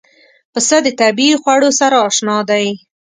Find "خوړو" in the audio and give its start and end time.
1.41-1.69